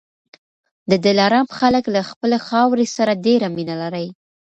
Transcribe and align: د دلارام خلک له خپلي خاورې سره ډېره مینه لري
د 0.91 0.91
دلارام 1.05 1.47
خلک 1.59 1.83
له 1.95 2.01
خپلي 2.09 2.37
خاورې 2.47 2.85
سره 2.95 3.13
ډېره 3.25 3.47
مینه 3.55 3.75
لري 3.81 4.07